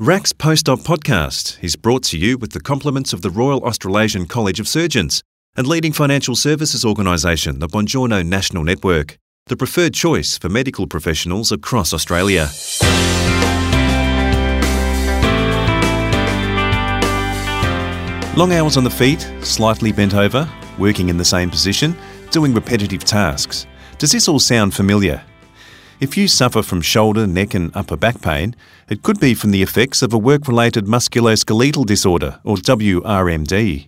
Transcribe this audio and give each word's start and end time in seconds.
RACS 0.00 0.32
Post-Op 0.32 0.78
podcast 0.78 1.62
is 1.62 1.76
brought 1.76 2.02
to 2.04 2.16
you 2.16 2.38
with 2.38 2.52
the 2.52 2.60
compliments 2.60 3.12
of 3.12 3.20
the 3.20 3.28
Royal 3.28 3.62
Australasian 3.62 4.24
College 4.24 4.58
of 4.58 4.66
Surgeons 4.66 5.22
and 5.56 5.66
leading 5.66 5.92
financial 5.92 6.34
services 6.34 6.86
organisation, 6.86 7.58
the 7.58 7.68
Bongiorno 7.68 8.24
National 8.24 8.64
Network, 8.64 9.18
the 9.48 9.58
preferred 9.58 9.92
choice 9.92 10.38
for 10.38 10.48
medical 10.48 10.86
professionals 10.86 11.52
across 11.52 11.92
Australia. 11.92 12.48
Long 18.38 18.54
hours 18.54 18.78
on 18.78 18.84
the 18.84 18.90
feet, 18.90 19.30
slightly 19.42 19.92
bent 19.92 20.14
over, 20.14 20.50
working 20.78 21.10
in 21.10 21.18
the 21.18 21.26
same 21.26 21.50
position, 21.50 21.94
doing 22.30 22.54
repetitive 22.54 23.04
tasks. 23.04 23.66
Does 23.98 24.12
this 24.12 24.28
all 24.28 24.38
sound 24.38 24.72
familiar? 24.72 25.22
If 26.00 26.16
you 26.16 26.28
suffer 26.28 26.62
from 26.62 26.80
shoulder, 26.80 27.26
neck, 27.26 27.52
and 27.52 27.76
upper 27.76 27.94
back 27.94 28.22
pain, 28.22 28.56
it 28.88 29.02
could 29.02 29.20
be 29.20 29.34
from 29.34 29.50
the 29.50 29.60
effects 29.60 30.00
of 30.00 30.14
a 30.14 30.18
work 30.18 30.48
related 30.48 30.86
musculoskeletal 30.86 31.84
disorder, 31.84 32.40
or 32.42 32.56
WRMD. 32.56 33.86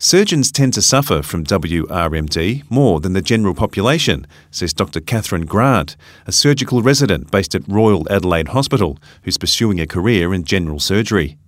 Surgeons 0.00 0.50
tend 0.50 0.74
to 0.74 0.82
suffer 0.82 1.22
from 1.22 1.44
WRMD 1.44 2.68
more 2.68 2.98
than 2.98 3.12
the 3.12 3.22
general 3.22 3.54
population, 3.54 4.26
says 4.50 4.72
Dr. 4.72 5.00
Catherine 5.00 5.46
Grant, 5.46 5.96
a 6.26 6.32
surgical 6.32 6.82
resident 6.82 7.30
based 7.30 7.54
at 7.54 7.68
Royal 7.68 8.04
Adelaide 8.12 8.48
Hospital 8.48 8.98
who's 9.22 9.38
pursuing 9.38 9.78
a 9.80 9.86
career 9.86 10.34
in 10.34 10.42
general 10.42 10.80
surgery. 10.80 11.38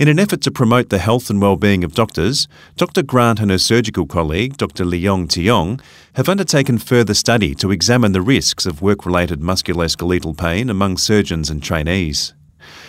In 0.00 0.08
an 0.08 0.18
effort 0.18 0.40
to 0.40 0.50
promote 0.50 0.88
the 0.88 0.96
health 0.96 1.28
and 1.28 1.42
well-being 1.42 1.84
of 1.84 1.92
doctors, 1.92 2.48
Dr. 2.78 3.02
Grant 3.02 3.38
and 3.38 3.50
her 3.50 3.58
surgical 3.58 4.06
colleague, 4.06 4.56
Dr. 4.56 4.86
Leong 4.86 5.28
Tiong, 5.28 5.78
have 6.14 6.26
undertaken 6.26 6.78
further 6.78 7.12
study 7.12 7.54
to 7.56 7.70
examine 7.70 8.12
the 8.12 8.22
risks 8.22 8.64
of 8.64 8.80
work-related 8.80 9.40
musculoskeletal 9.40 10.38
pain 10.38 10.70
among 10.70 10.96
surgeons 10.96 11.50
and 11.50 11.62
trainees. 11.62 12.32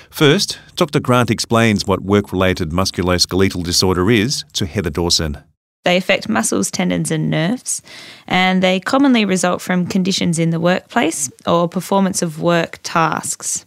First, 0.09 0.57
Dr. 0.77 1.01
Grant 1.01 1.29
explains 1.29 1.85
what 1.85 1.99
work-related 1.99 2.69
musculoskeletal 2.69 3.61
disorder 3.61 4.09
is 4.09 4.45
to 4.53 4.65
Heather 4.65 4.89
Dawson. 4.89 5.39
They 5.83 5.97
affect 5.97 6.29
muscles, 6.29 6.71
tendons, 6.71 7.11
and 7.11 7.29
nerves, 7.29 7.81
and 8.25 8.63
they 8.63 8.79
commonly 8.79 9.25
result 9.25 9.61
from 9.61 9.85
conditions 9.85 10.39
in 10.39 10.51
the 10.51 10.61
workplace 10.61 11.29
or 11.45 11.67
performance 11.67 12.21
of 12.21 12.41
work 12.41 12.79
tasks. 12.83 13.65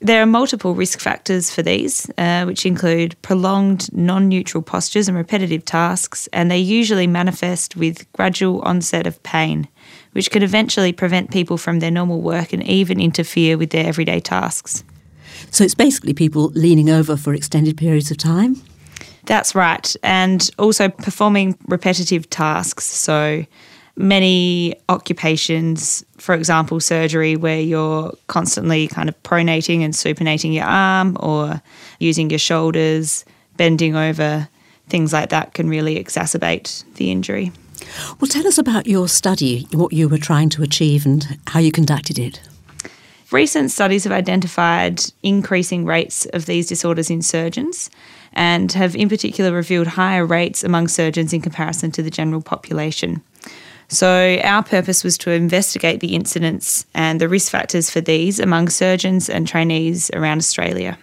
There 0.00 0.22
are 0.22 0.26
multiple 0.26 0.74
risk 0.74 1.00
factors 1.00 1.50
for 1.50 1.62
these, 1.62 2.08
uh, 2.18 2.44
which 2.44 2.64
include 2.64 3.20
prolonged 3.22 3.92
non 3.92 4.28
neutral 4.28 4.62
postures 4.62 5.08
and 5.08 5.16
repetitive 5.16 5.64
tasks, 5.64 6.28
and 6.32 6.50
they 6.50 6.58
usually 6.58 7.08
manifest 7.08 7.74
with 7.74 8.10
gradual 8.12 8.60
onset 8.62 9.08
of 9.08 9.20
pain, 9.24 9.66
which 10.12 10.30
could 10.30 10.44
eventually 10.44 10.92
prevent 10.92 11.32
people 11.32 11.58
from 11.58 11.80
their 11.80 11.90
normal 11.90 12.20
work 12.20 12.52
and 12.52 12.62
even 12.62 13.00
interfere 13.00 13.58
with 13.58 13.70
their 13.70 13.86
everyday 13.86 14.20
tasks. 14.20 14.84
So 15.50 15.64
it's 15.64 15.74
basically 15.74 16.14
people 16.14 16.50
leaning 16.54 16.90
over 16.90 17.16
for 17.16 17.34
extended 17.34 17.76
periods 17.76 18.10
of 18.10 18.18
time? 18.18 18.56
That's 19.24 19.54
right, 19.54 19.94
and 20.02 20.48
also 20.58 20.88
performing 20.88 21.58
repetitive 21.66 22.30
tasks. 22.30 22.84
So 22.84 23.44
many 23.98 24.74
occupations, 24.88 26.04
for 26.16 26.34
example, 26.34 26.80
surgery, 26.80 27.36
where 27.36 27.60
you're 27.60 28.12
constantly 28.28 28.88
kind 28.88 29.08
of 29.08 29.22
pronating 29.24 29.82
and 29.82 29.92
supinating 29.92 30.54
your 30.54 30.64
arm 30.64 31.16
or 31.20 31.60
using 31.98 32.30
your 32.30 32.38
shoulders, 32.38 33.24
bending 33.56 33.96
over, 33.96 34.48
things 34.88 35.12
like 35.12 35.30
that 35.30 35.52
can 35.54 35.68
really 35.68 36.02
exacerbate 36.02 36.84
the 36.94 37.10
injury. 37.10 37.52
Well, 38.20 38.28
tell 38.28 38.46
us 38.46 38.56
about 38.56 38.86
your 38.86 39.08
study, 39.08 39.66
what 39.72 39.92
you 39.92 40.08
were 40.08 40.18
trying 40.18 40.48
to 40.50 40.62
achieve, 40.62 41.04
and 41.04 41.38
how 41.48 41.60
you 41.60 41.72
conducted 41.72 42.18
it. 42.18 42.40
Recent 43.30 43.70
studies 43.70 44.04
have 44.04 44.12
identified 44.12 45.02
increasing 45.22 45.84
rates 45.84 46.24
of 46.26 46.46
these 46.46 46.66
disorders 46.66 47.10
in 47.10 47.20
surgeons 47.20 47.90
and 48.32 48.72
have 48.72 48.96
in 48.96 49.08
particular 49.08 49.52
revealed 49.52 49.86
higher 49.86 50.24
rates 50.24 50.64
among 50.64 50.88
surgeons 50.88 51.32
in 51.32 51.42
comparison 51.42 51.90
to 51.90 52.02
the 52.02 52.10
general 52.10 52.40
population. 52.40 53.22
So, 53.90 54.38
our 54.44 54.62
purpose 54.62 55.02
was 55.02 55.16
to 55.18 55.30
investigate 55.30 56.00
the 56.00 56.14
incidence 56.14 56.84
and 56.94 57.18
the 57.18 57.28
risk 57.28 57.50
factors 57.50 57.88
for 57.88 58.02
these 58.02 58.38
among 58.38 58.68
surgeons 58.68 59.30
and 59.30 59.48
trainees 59.48 60.10
around 60.12 60.38
Australia. 60.38 60.98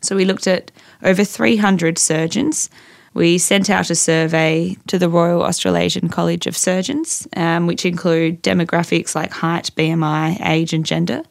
So, 0.00 0.16
we 0.16 0.24
looked 0.24 0.46
at 0.46 0.72
over 1.02 1.22
300 1.22 1.98
surgeons. 1.98 2.70
We 3.12 3.36
sent 3.36 3.68
out 3.68 3.90
a 3.90 3.94
survey 3.94 4.78
to 4.86 4.98
the 4.98 5.10
Royal 5.10 5.42
Australasian 5.42 6.08
College 6.08 6.46
of 6.46 6.56
Surgeons, 6.56 7.28
um, 7.36 7.66
which 7.66 7.84
include 7.84 8.42
demographics 8.42 9.14
like 9.14 9.32
height, 9.32 9.70
BMI, 9.76 10.40
age, 10.48 10.72
and 10.72 10.86
gender, 10.86 11.24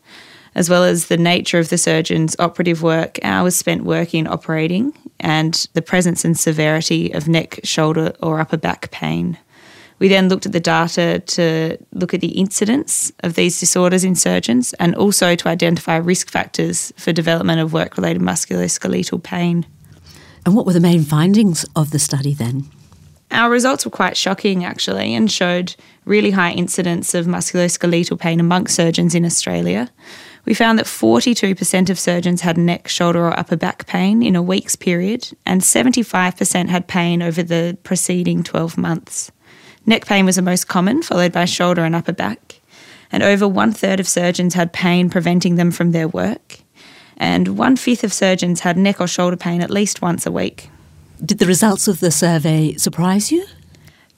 as 0.54 0.70
well 0.70 0.84
as 0.84 1.08
the 1.08 1.18
nature 1.18 1.58
of 1.58 1.70
the 1.70 1.78
surgeon's 1.80 2.36
operative 2.38 2.84
work, 2.84 3.18
hours 3.24 3.56
spent 3.56 3.84
working 3.84 4.28
operating, 4.28 4.94
and 5.20 5.68
the 5.74 5.82
presence 5.82 6.24
and 6.24 6.38
severity 6.38 7.12
of 7.12 7.28
neck, 7.28 7.62
shoulder, 7.64 8.14
or 8.22 8.40
upper 8.40 8.58
back 8.58 8.92
pain. 8.92 9.40
We 10.00 10.08
then 10.08 10.30
looked 10.30 10.46
at 10.46 10.54
the 10.54 10.60
data 10.60 11.20
to 11.20 11.78
look 11.94 12.14
at 12.14 12.22
the 12.22 12.40
incidence 12.40 13.12
of 13.20 13.36
these 13.36 13.60
disorders 13.60 14.04
in 14.04 14.16
surgeons 14.16 14.74
and 14.74 14.96
also 14.96 15.36
to 15.36 15.48
identify 15.50 15.98
risk 15.98 16.30
factors 16.30 16.94
for 16.96 17.12
development 17.12 17.60
of 17.60 17.74
work 17.74 17.98
related 17.98 18.22
musculoskeletal 18.22 19.22
pain. 19.22 19.66
And 20.46 20.56
what 20.56 20.66
were 20.66 20.74
the 20.74 20.80
main 20.80 21.04
findings 21.04 21.66
of 21.76 21.92
the 21.92 22.00
study 22.00 22.34
then? 22.34 22.66
Our 23.32 23.52
results 23.52 23.86
were 23.86 23.92
quite 23.92 24.18
shocking 24.18 24.66
actually 24.66 25.14
and 25.14 25.32
showed 25.32 25.76
really 26.06 26.32
high 26.32 26.52
incidence 26.52 27.14
of 27.14 27.28
musculoskeletal 27.28 28.20
pain 28.20 28.40
amongst 28.40 28.76
surgeons 28.76 29.14
in 29.14 29.26
Australia. 29.26 29.92
We 30.46 30.56
found 30.56 30.80
that 30.80 30.88
42% 30.88 31.90
of 31.90 32.00
surgeons 32.00 32.42
had 32.42 32.58
neck, 32.58 32.88
shoulder, 32.88 33.26
or 33.26 33.38
upper 33.38 33.56
back 33.56 33.86
pain 33.86 34.24
in 34.24 34.36
a 34.36 34.42
week's 34.42 34.76
period, 34.76 35.32
and 35.46 35.62
75% 35.62 36.70
had 36.70 36.88
pain 36.88 37.22
over 37.22 37.44
the 37.44 37.78
preceding 37.84 38.42
12 38.42 38.78
months. 38.78 39.32
Neck 39.86 40.06
pain 40.06 40.26
was 40.26 40.36
the 40.36 40.42
most 40.42 40.68
common, 40.68 41.02
followed 41.02 41.32
by 41.32 41.46
shoulder 41.46 41.84
and 41.84 41.96
upper 41.96 42.14
back. 42.14 42.60
And 43.12 43.24
over 43.24 43.48
one 43.48 43.72
third 43.72 44.00
of 44.00 44.08
surgeons 44.08 44.54
had 44.54 44.72
pain 44.72 45.10
preventing 45.10 45.56
them 45.56 45.72
from 45.72 45.92
their 45.92 46.08
work. 46.08 46.60
And 47.18 47.58
one 47.58 47.76
fifth 47.76 48.04
of 48.04 48.14
surgeons 48.14 48.62
had 48.62 48.78
neck 48.78 49.02
or 49.02 49.08
shoulder 49.08 49.38
pain 49.38 49.62
at 49.62 49.70
least 49.70 50.02
once 50.02 50.26
a 50.26 50.32
week. 50.32 50.70
Did 51.24 51.40
the 51.40 51.48
results 51.48 51.88
of 51.88 52.00
the 52.00 52.12
survey 52.12 52.76
surprise 52.76 53.32
you? 53.32 53.46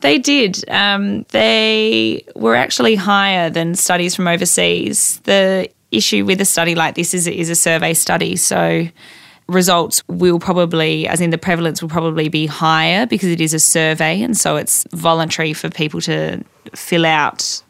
They 0.01 0.17
did. 0.17 0.67
Um, 0.69 1.23
they 1.29 2.25
were 2.35 2.55
actually 2.55 2.95
higher 2.95 3.49
than 3.49 3.75
studies 3.75 4.15
from 4.15 4.27
overseas. 4.27 5.19
The 5.23 5.69
issue 5.91 6.25
with 6.25 6.41
a 6.41 6.45
study 6.45 6.75
like 6.75 6.95
this 6.95 7.13
is 7.13 7.27
it 7.27 7.35
is 7.35 7.49
a 7.49 7.55
survey 7.55 7.93
study, 7.93 8.35
so 8.35 8.87
results 9.51 10.01
will 10.07 10.39
probably, 10.39 11.07
as 11.07 11.21
in 11.21 11.29
the 11.29 11.37
prevalence 11.37 11.81
will 11.81 11.89
probably 11.89 12.29
be 12.29 12.45
higher 12.45 13.05
because 13.05 13.29
it 13.29 13.41
is 13.41 13.53
a 13.53 13.59
survey 13.59 14.21
and 14.21 14.37
so 14.37 14.55
it's 14.55 14.85
voluntary 14.91 15.53
for 15.53 15.69
people 15.69 16.01
to 16.01 16.43
fill 16.73 17.05
out. 17.05 17.61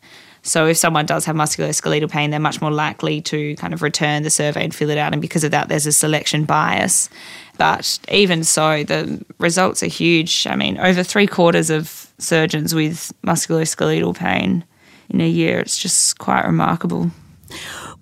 So 0.43 0.65
if 0.65 0.77
someone 0.77 1.05
does 1.05 1.25
have 1.25 1.35
musculoskeletal 1.35 2.09
pain, 2.09 2.31
they're 2.31 2.39
much 2.39 2.61
more 2.61 2.71
likely 2.71 3.21
to 3.21 3.55
kind 3.57 3.73
of 3.73 3.81
return 3.81 4.23
the 4.23 4.29
survey 4.29 4.63
and 4.63 4.73
fill 4.73 4.89
it 4.89 4.97
out. 4.97 5.13
And 5.13 5.21
because 5.21 5.43
of 5.43 5.51
that, 5.51 5.69
there's 5.69 5.85
a 5.85 5.91
selection 5.91 6.45
bias. 6.45 7.09
But 7.57 7.99
even 8.09 8.43
so, 8.43 8.83
the 8.83 9.23
results 9.37 9.83
are 9.83 9.87
huge. 9.87 10.47
I 10.47 10.55
mean, 10.55 10.79
over 10.79 11.03
three 11.03 11.27
quarters 11.27 11.69
of 11.69 12.11
surgeons 12.17 12.73
with 12.73 13.13
musculoskeletal 13.23 14.15
pain 14.17 14.63
in 15.09 15.21
a 15.21 15.29
year, 15.29 15.59
it's 15.59 15.77
just 15.77 16.17
quite 16.17 16.45
remarkable. 16.45 17.11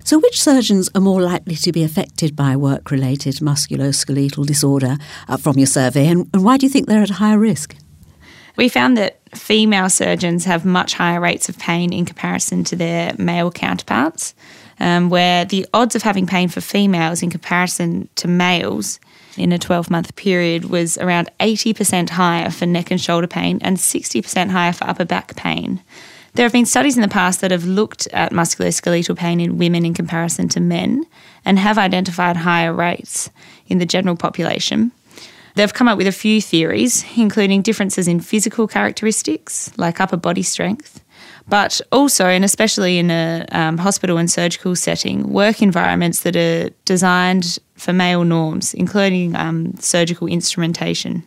So, 0.10 0.18
which 0.18 0.42
surgeons 0.42 0.90
are 0.96 1.02
more 1.02 1.22
likely 1.22 1.54
to 1.58 1.72
be 1.72 1.84
affected 1.84 2.36
by 2.36 2.56
work 2.56 2.90
related 2.90 3.36
musculoskeletal 3.36 4.44
disorder 4.44 4.98
uh, 5.28 5.38
from 5.38 5.60
your 5.60 5.68
survey, 5.68 6.08
and, 6.08 6.28
and 6.34 6.44
why 6.44 6.58
do 6.58 6.66
you 6.66 6.70
think 6.72 6.88
they're 6.88 7.04
at 7.04 7.12
higher 7.12 7.38
risk? 7.38 7.76
We 8.58 8.70
found 8.70 8.98
that 8.98 9.20
female 9.36 9.88
surgeons 9.88 10.46
have 10.46 10.66
much 10.66 10.96
higher 10.96 11.22
rates 11.22 11.48
of 11.48 11.60
pain 11.60 11.94
in 11.94 12.06
comparison 12.06 12.64
to 12.64 12.76
their 12.76 13.14
male 13.20 13.52
counterparts, 13.52 14.34
um, 14.80 15.12
where 15.12 15.46
the 15.46 15.68
odds 15.76 15.96
of 15.96 16.02
having 16.02 16.26
pain 16.26 16.50
for 16.50 16.60
females 16.60 17.22
in 17.22 17.30
comparison 17.30 18.10
to 18.16 18.28
males 18.28 19.00
in 19.40 19.52
a 19.52 19.60
12 19.60 19.90
month 19.90 20.16
period 20.16 20.66
was 20.66 20.98
around 20.98 21.30
80% 21.40 22.12
higher 22.12 22.50
for 22.50 22.66
neck 22.66 22.92
and 22.92 23.00
shoulder 23.00 23.28
pain 23.28 23.60
and 23.62 23.78
60% 23.78 24.50
higher 24.50 24.74
for 24.74 24.86
upper 24.86 25.06
back 25.06 25.36
pain. 25.36 25.82
There 26.34 26.46
have 26.46 26.54
been 26.54 26.66
studies 26.66 26.96
in 26.96 27.02
the 27.02 27.08
past 27.08 27.42
that 27.42 27.52
have 27.52 27.66
looked 27.66 28.08
at 28.08 28.32
musculoskeletal 28.32 29.18
pain 29.18 29.40
in 29.40 29.58
women 29.58 29.86
in 29.86 29.94
comparison 29.94 30.48
to 30.50 30.60
men 30.60 31.06
and 31.44 31.58
have 31.58 31.78
identified 31.78 32.38
higher 32.38 32.74
rates 32.74 33.30
in 33.68 33.80
the 33.80 33.86
general 33.86 34.16
population. 34.16 34.92
They've 35.56 35.74
come 35.74 35.88
up 35.88 35.98
with 35.98 36.08
a 36.08 36.12
few 36.12 36.42
theories, 36.42 37.04
including 37.18 37.62
differences 37.64 38.08
in 38.08 38.20
physical 38.20 38.68
characteristics, 38.68 39.72
like 39.78 40.00
upper 40.00 40.18
body 40.18 40.44
strength, 40.44 41.04
but 41.50 41.82
also, 41.92 42.26
and 42.26 42.46
especially 42.46 42.98
in 42.98 43.10
a 43.12 43.46
um, 43.52 43.78
hospital 43.78 44.18
and 44.18 44.30
surgical 44.30 44.76
setting, 44.76 45.32
work 45.32 45.62
environments 45.62 46.22
that 46.22 46.36
are 46.36 46.70
designed 46.86 47.60
for 47.76 47.94
male 47.94 48.24
norms, 48.24 48.74
including 48.74 49.36
um, 49.36 49.74
surgical 49.80 50.28
instrumentation. 50.28 51.24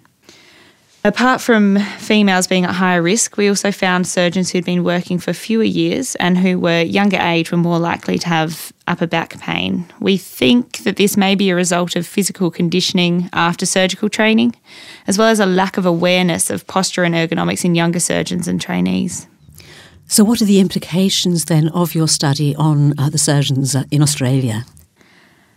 Apart 1.04 1.40
from 1.40 1.80
females 1.98 2.46
being 2.46 2.64
at 2.64 2.76
higher 2.76 3.02
risk, 3.02 3.36
we 3.36 3.48
also 3.48 3.72
found 3.72 4.06
surgeons 4.06 4.50
who'd 4.50 4.64
been 4.64 4.84
working 4.84 5.19
for 5.19 5.32
fewer 5.32 5.64
years 5.64 6.14
and 6.16 6.38
who 6.38 6.60
were 6.60 6.82
younger 6.82 7.19
age 7.19 7.50
were 7.50 7.58
more 7.58 7.80
likely 7.80 8.19
to 8.19 8.28
have 8.28 8.72
upper 8.86 9.08
back 9.08 9.40
pain. 9.40 9.84
We 9.98 10.16
think 10.16 10.78
that 10.84 10.98
this 10.98 11.16
may 11.16 11.34
be 11.34 11.50
a 11.50 11.56
result 11.56 11.96
of 11.96 12.06
physical 12.06 12.52
conditioning 12.52 13.28
after 13.32 13.66
surgical 13.66 14.08
training, 14.08 14.54
as 15.08 15.19
well 15.19 15.26
as 15.26 15.40
a 15.40 15.46
lack 15.46 15.76
of 15.76 15.86
awareness 15.86 16.50
of 16.50 16.69
posture 16.69 17.02
and 17.02 17.16
ergonomics 17.16 17.64
in 17.64 17.74
younger 17.74 18.00
surgeons 18.00 18.46
and 18.46 18.60
trainees. 18.60 19.26
So, 20.12 20.24
what 20.24 20.42
are 20.42 20.44
the 20.44 20.60
implications 20.60 21.46
then 21.46 21.68
of 21.68 21.94
your 21.94 22.06
study 22.06 22.54
on 22.56 22.92
uh, 22.98 23.08
the 23.08 23.16
surgeons 23.16 23.74
uh, 23.74 23.84
in 23.90 24.02
Australia? 24.02 24.66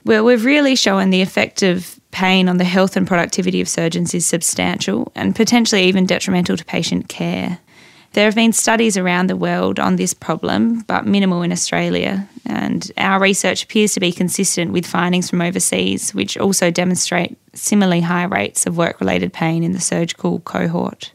Well, 0.05 0.23
we've 0.23 0.45
really 0.45 0.77
shown 0.77 1.09
the 1.09 1.21
effect 1.21 1.61
of 1.61 1.99
pain 2.11 2.47
on 2.47 2.55
the 2.55 2.63
health 2.63 2.95
and 2.95 3.05
productivity 3.05 3.59
of 3.59 3.67
surgeons 3.67 4.13
is 4.13 4.25
substantial 4.25 5.11
and 5.13 5.35
potentially 5.35 5.83
even 5.83 6.05
detrimental 6.05 6.55
to 6.55 6.63
patient 6.63 7.09
care. 7.09 7.59
There 8.13 8.23
have 8.23 8.35
been 8.35 8.53
studies 8.53 8.95
around 8.95 9.27
the 9.27 9.35
world 9.35 9.77
on 9.77 9.97
this 9.97 10.13
problem, 10.13 10.83
but 10.83 11.05
minimal 11.05 11.41
in 11.41 11.51
Australia. 11.51 12.25
And 12.45 12.89
our 12.95 13.19
research 13.19 13.65
appears 13.65 13.93
to 13.95 13.99
be 13.99 14.13
consistent 14.13 14.71
with 14.71 14.87
findings 14.87 15.29
from 15.29 15.41
overseas, 15.41 16.13
which 16.13 16.37
also 16.37 16.71
demonstrate 16.71 17.37
similarly 17.53 17.99
high 17.99 18.23
rates 18.23 18.65
of 18.65 18.77
work 18.77 19.01
related 19.01 19.33
pain 19.33 19.63
in 19.63 19.73
the 19.73 19.81
surgical 19.81 20.39
cohort. 20.39 21.11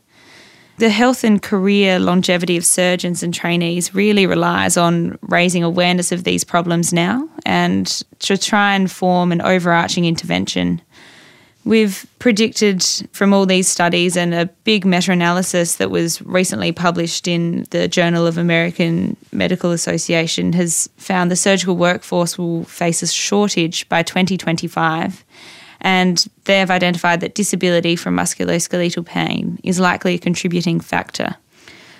The 0.80 0.88
health 0.88 1.24
and 1.24 1.42
career 1.42 1.98
longevity 1.98 2.56
of 2.56 2.64
surgeons 2.64 3.22
and 3.22 3.34
trainees 3.34 3.94
really 3.94 4.24
relies 4.24 4.78
on 4.78 5.18
raising 5.20 5.62
awareness 5.62 6.10
of 6.10 6.24
these 6.24 6.42
problems 6.42 6.90
now 6.90 7.28
and 7.44 7.86
to 8.20 8.38
try 8.38 8.74
and 8.74 8.90
form 8.90 9.30
an 9.30 9.42
overarching 9.42 10.06
intervention. 10.06 10.80
We've 11.66 12.06
predicted 12.18 12.82
from 13.12 13.34
all 13.34 13.44
these 13.44 13.68
studies 13.68 14.16
and 14.16 14.32
a 14.32 14.46
big 14.64 14.86
meta 14.86 15.12
analysis 15.12 15.76
that 15.76 15.90
was 15.90 16.22
recently 16.22 16.72
published 16.72 17.28
in 17.28 17.66
the 17.72 17.86
Journal 17.86 18.26
of 18.26 18.38
American 18.38 19.18
Medical 19.32 19.72
Association 19.72 20.54
has 20.54 20.88
found 20.96 21.30
the 21.30 21.36
surgical 21.36 21.76
workforce 21.76 22.38
will 22.38 22.64
face 22.64 23.02
a 23.02 23.06
shortage 23.06 23.86
by 23.90 24.02
2025 24.02 25.26
and 25.80 26.26
they 26.44 26.58
have 26.58 26.70
identified 26.70 27.20
that 27.20 27.34
disability 27.34 27.96
from 27.96 28.16
musculoskeletal 28.16 29.04
pain 29.04 29.58
is 29.64 29.80
likely 29.80 30.14
a 30.14 30.18
contributing 30.18 30.80
factor. 30.80 31.36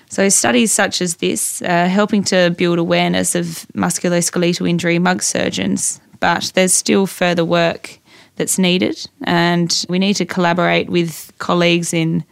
So, 0.09 0.29
studies 0.29 0.73
such 0.73 1.01
as 1.01 1.17
this 1.17 1.63
are 1.63 1.87
helping 1.87 2.25
to 2.25 2.51
build 2.59 2.79
awareness 2.79 3.35
of 3.35 3.67
musculoskeletal 3.75 4.69
injury 4.69 4.97
amongst 4.97 5.31
surgeons, 5.31 6.01
but 6.19 6.51
there's 6.55 6.73
still 6.73 7.07
further 7.07 7.45
work 7.45 7.99
that's 8.37 8.59
needed, 8.59 9.09
and 9.23 9.85
we 9.89 9.99
need 9.99 10.15
to 10.15 10.27
collaborate 10.27 10.91
with 10.91 11.33
colleagues 11.39 11.95
in 11.95 12.25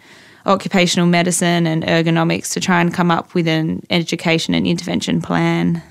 occupational 0.46 1.06
medicine 1.06 1.66
and 1.66 1.84
ergonomics 1.84 2.52
to 2.54 2.60
try 2.60 2.80
and 2.80 2.92
come 2.92 3.10
up 3.10 3.34
with 3.34 3.46
an 3.46 3.84
education 3.90 4.54
and 4.54 4.66
intervention 4.66 5.20
plan. 5.20 5.82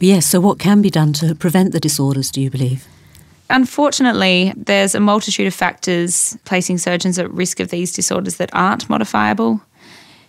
Yes, 0.00 0.26
so 0.26 0.40
what 0.40 0.58
can 0.58 0.80
be 0.82 0.90
done 0.90 1.12
to 1.14 1.34
prevent 1.34 1.72
the 1.72 1.80
disorders, 1.80 2.30
do 2.30 2.40
you 2.40 2.50
believe? 2.50 2.88
Unfortunately, 3.50 4.52
there's 4.56 4.94
a 4.94 5.00
multitude 5.00 5.48
of 5.48 5.54
factors 5.54 6.38
placing 6.44 6.78
surgeons 6.78 7.18
at 7.18 7.30
risk 7.32 7.58
of 7.58 7.70
these 7.70 7.92
disorders 7.92 8.36
that 8.36 8.48
aren't 8.52 8.88
modifiable. 8.88 9.60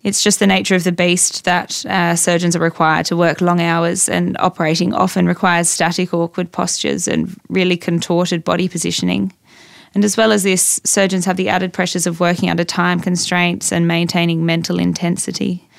It's 0.04 0.24
just 0.24 0.40
the 0.40 0.48
nature 0.48 0.74
of 0.74 0.84
the 0.84 0.92
beast 0.92 1.46
that 1.46 1.86
uh, 1.86 2.16
surgeons 2.16 2.56
are 2.56 2.60
required 2.60 3.06
to 3.06 3.16
work 3.16 3.40
long 3.40 3.62
hours, 3.62 4.10
and 4.10 4.36
operating 4.40 4.96
often 4.96 5.28
requires 5.28 5.70
static, 5.70 6.16
awkward 6.16 6.52
postures 6.52 7.08
and 7.08 7.40
really 7.48 7.78
contorted 7.78 8.44
body 8.44 8.68
positioning. 8.68 9.32
And 9.94 10.04
as 10.04 10.18
well 10.18 10.32
as 10.32 10.42
this, 10.42 10.82
surgeons 10.84 11.26
have 11.26 11.38
the 11.38 11.50
added 11.50 11.74
pressures 11.74 12.08
of 12.08 12.20
working 12.20 12.50
under 12.50 12.64
time 12.64 13.00
constraints 13.00 13.72
and 13.72 13.88
maintaining 13.88 14.48
mental 14.48 14.80
intensity. 14.80 15.70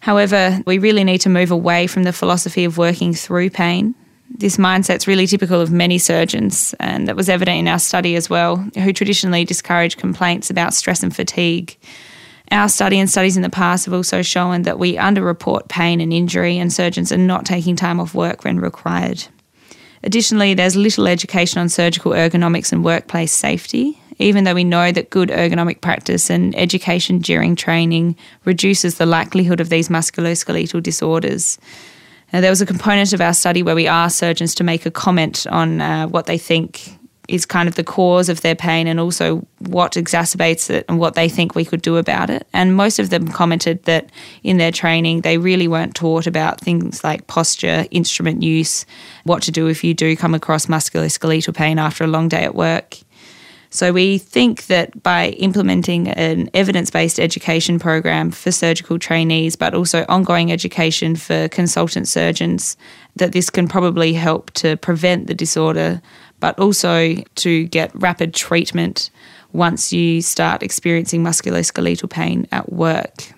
However, 0.00 0.62
we 0.66 0.78
really 0.78 1.04
need 1.04 1.20
to 1.22 1.28
move 1.28 1.50
away 1.50 1.88
from 1.88 2.04
the 2.04 2.12
philosophy 2.12 2.64
of 2.64 2.78
working 2.78 3.12
through 3.12 3.50
pain 3.50 3.94
this 4.30 4.56
mindset's 4.56 5.06
really 5.06 5.26
typical 5.26 5.60
of 5.60 5.70
many 5.70 5.98
surgeons, 5.98 6.74
and 6.80 7.08
that 7.08 7.16
was 7.16 7.28
evident 7.28 7.58
in 7.58 7.68
our 7.68 7.78
study 7.78 8.16
as 8.16 8.28
well, 8.28 8.56
who 8.56 8.92
traditionally 8.92 9.44
discourage 9.44 9.96
complaints 9.96 10.50
about 10.50 10.74
stress 10.74 11.02
and 11.02 11.14
fatigue. 11.14 11.76
Our 12.50 12.68
study 12.68 12.98
and 12.98 13.10
studies 13.10 13.36
in 13.36 13.42
the 13.42 13.50
past 13.50 13.86
have 13.86 13.94
also 13.94 14.22
shown 14.22 14.62
that 14.62 14.78
we 14.78 14.96
underreport 14.96 15.68
pain 15.68 16.00
and 16.00 16.12
injury, 16.12 16.58
and 16.58 16.72
surgeons 16.72 17.10
are 17.12 17.16
not 17.16 17.46
taking 17.46 17.76
time 17.76 17.98
off 17.98 18.14
work 18.14 18.44
when 18.44 18.60
required. 18.60 19.24
Additionally, 20.02 20.54
there's 20.54 20.76
little 20.76 21.08
education 21.08 21.60
on 21.60 21.68
surgical 21.68 22.12
ergonomics 22.12 22.72
and 22.72 22.84
workplace 22.84 23.32
safety, 23.32 23.98
even 24.18 24.44
though 24.44 24.54
we 24.54 24.64
know 24.64 24.92
that 24.92 25.10
good 25.10 25.30
ergonomic 25.30 25.80
practice 25.80 26.30
and 26.30 26.56
education 26.56 27.18
during 27.18 27.56
training 27.56 28.16
reduces 28.44 28.98
the 28.98 29.06
likelihood 29.06 29.60
of 29.60 29.68
these 29.68 29.88
musculoskeletal 29.88 30.82
disorders. 30.82 31.58
Now, 32.32 32.40
there 32.40 32.50
was 32.50 32.60
a 32.60 32.66
component 32.66 33.12
of 33.12 33.20
our 33.20 33.32
study 33.32 33.62
where 33.62 33.74
we 33.74 33.86
asked 33.86 34.18
surgeons 34.18 34.54
to 34.56 34.64
make 34.64 34.84
a 34.84 34.90
comment 34.90 35.46
on 35.48 35.80
uh, 35.80 36.06
what 36.08 36.26
they 36.26 36.38
think 36.38 36.98
is 37.28 37.46
kind 37.46 37.68
of 37.68 37.74
the 37.74 37.84
cause 37.84 38.28
of 38.28 38.40
their 38.42 38.54
pain 38.54 38.86
and 38.86 39.00
also 39.00 39.46
what 39.58 39.92
exacerbates 39.92 40.70
it 40.70 40.84
and 40.88 40.98
what 40.98 41.14
they 41.14 41.28
think 41.28 41.54
we 41.54 41.64
could 41.64 41.82
do 41.82 41.96
about 41.96 42.30
it. 42.30 42.46
And 42.52 42.76
most 42.76 42.98
of 42.98 43.10
them 43.10 43.28
commented 43.28 43.82
that 43.84 44.10
in 44.42 44.58
their 44.58 44.70
training, 44.70 45.22
they 45.22 45.38
really 45.38 45.68
weren't 45.68 45.94
taught 45.94 46.26
about 46.26 46.60
things 46.60 47.02
like 47.02 47.26
posture, 47.26 47.86
instrument 47.90 48.42
use, 48.42 48.86
what 49.24 49.42
to 49.42 49.50
do 49.50 49.66
if 49.66 49.82
you 49.82 49.94
do 49.94 50.16
come 50.16 50.34
across 50.34 50.66
musculoskeletal 50.66 51.54
pain 51.54 51.78
after 51.78 52.04
a 52.04 52.08
long 52.08 52.28
day 52.28 52.44
at 52.44 52.54
work. 52.54 52.98
So 53.76 53.92
we 53.92 54.16
think 54.16 54.68
that 54.68 55.02
by 55.02 55.32
implementing 55.32 56.08
an 56.08 56.48
evidence 56.54 56.90
based 56.90 57.20
education 57.20 57.78
program 57.78 58.30
for 58.30 58.50
surgical 58.50 58.98
trainees, 58.98 59.54
but 59.54 59.74
also 59.74 60.06
ongoing 60.08 60.50
education 60.50 61.14
for 61.14 61.48
consultant 61.48 62.08
surgeons, 62.08 62.78
that 63.16 63.32
this 63.32 63.50
can 63.50 63.68
probably 63.68 64.14
help 64.14 64.50
to 64.52 64.78
prevent 64.78 65.26
the 65.26 65.34
disorder, 65.34 66.00
but 66.40 66.58
also 66.58 67.16
to 67.34 67.64
get 67.66 67.90
rapid 67.94 68.32
treatment 68.32 69.10
once 69.52 69.92
you 69.92 70.22
start 70.22 70.62
experiencing 70.62 71.22
musculoskeletal 71.22 72.08
pain 72.08 72.48
at 72.52 72.72
work. 72.72 73.30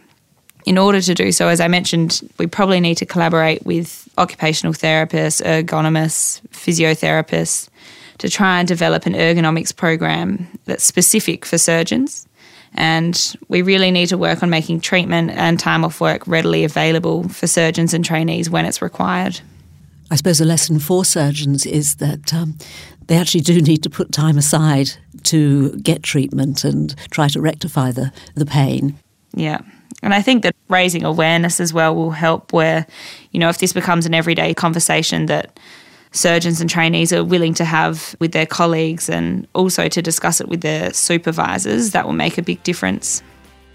In 0.67 0.79
order 0.79 1.00
to 1.00 1.14
do 1.14 1.32
so, 1.32 1.49
as 1.49 1.61
I 1.61 1.67
mentioned, 1.67 2.20
we 2.38 2.46
probably 2.46 2.79
need 2.79 2.99
to 2.99 3.06
collaborate 3.06 3.67
with 3.67 4.08
occupational 4.17 4.73
therapists, 4.73 5.43
ergonomists, 5.43 6.40
physiotherapists 6.50 7.70
to 8.18 8.28
try 8.28 8.58
and 8.58 8.68
develop 8.68 9.06
an 9.06 9.14
ergonomics 9.14 9.74
program 9.74 10.46
that's 10.64 10.84
specific 10.84 11.44
for 11.44 11.58
surgeons. 11.58 12.26
And 12.74 13.34
we 13.48 13.62
really 13.62 13.90
need 13.90 14.08
to 14.08 14.18
work 14.18 14.42
on 14.42 14.50
making 14.50 14.80
treatment 14.80 15.30
and 15.30 15.58
time 15.58 15.84
off 15.84 16.00
work 16.00 16.26
readily 16.26 16.64
available 16.64 17.28
for 17.28 17.46
surgeons 17.46 17.94
and 17.94 18.04
trainees 18.04 18.50
when 18.50 18.64
it's 18.66 18.82
required. 18.82 19.40
I 20.10 20.16
suppose 20.16 20.40
a 20.40 20.44
lesson 20.44 20.78
for 20.78 21.04
surgeons 21.04 21.66
is 21.66 21.96
that 21.96 22.32
um, 22.32 22.56
they 23.06 23.16
actually 23.16 23.40
do 23.40 23.60
need 23.60 23.82
to 23.82 23.90
put 23.90 24.12
time 24.12 24.38
aside 24.38 24.90
to 25.24 25.76
get 25.76 26.02
treatment 26.02 26.64
and 26.64 26.94
try 27.10 27.28
to 27.28 27.40
rectify 27.40 27.90
the, 27.90 28.12
the 28.34 28.46
pain. 28.46 28.98
Yeah. 29.34 29.60
And 30.02 30.14
I 30.14 30.22
think 30.22 30.42
that 30.42 30.54
raising 30.68 31.04
awareness 31.04 31.60
as 31.60 31.72
well 31.72 31.94
will 31.94 32.12
help 32.12 32.52
where, 32.52 32.87
you 33.32 33.40
know, 33.40 33.48
if 33.48 33.58
this 33.58 33.72
becomes 33.72 34.06
an 34.06 34.14
everyday 34.14 34.54
conversation 34.54 35.26
that 35.26 35.58
surgeons 36.12 36.60
and 36.60 36.68
trainees 36.68 37.12
are 37.12 37.24
willing 37.24 37.54
to 37.54 37.64
have 37.64 38.16
with 38.20 38.32
their 38.32 38.46
colleagues 38.46 39.08
and 39.08 39.46
also 39.54 39.88
to 39.88 40.02
discuss 40.02 40.40
it 40.40 40.48
with 40.48 40.60
their 40.60 40.92
supervisors, 40.92 41.90
that 41.90 42.06
will 42.06 42.12
make 42.12 42.38
a 42.38 42.42
big 42.42 42.62
difference. 42.62 43.22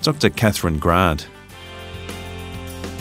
Dr. 0.02 0.30
Catherine 0.30 0.80
Grant. 0.80 1.28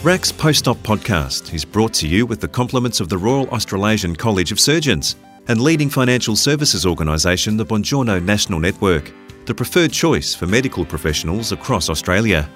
RACS 0.02 0.36
Post-Op 0.36 0.78
podcast 0.78 1.54
is 1.54 1.64
brought 1.64 1.94
to 1.94 2.08
you 2.08 2.26
with 2.26 2.40
the 2.40 2.48
compliments 2.48 3.00
of 3.00 3.08
the 3.08 3.18
Royal 3.18 3.48
Australasian 3.50 4.16
College 4.16 4.50
of 4.50 4.58
Surgeons 4.58 5.16
and 5.48 5.60
leading 5.60 5.90
financial 5.90 6.36
services 6.36 6.86
organisation 6.86 7.56
the 7.56 7.66
Bongiorno 7.66 8.22
National 8.22 8.58
Network, 8.58 9.12
the 9.46 9.54
preferred 9.54 9.92
choice 9.92 10.34
for 10.34 10.46
medical 10.46 10.84
professionals 10.84 11.52
across 11.52 11.88
Australia. 11.88 12.48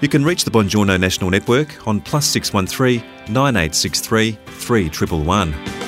You 0.00 0.08
can 0.08 0.24
reach 0.24 0.44
the 0.44 0.50
Bongiorno 0.50 0.98
National 0.98 1.30
Network 1.30 1.86
on 1.86 2.00
plus 2.00 2.26
613 2.26 3.02
9863 3.32 4.38
3111. 4.46 5.79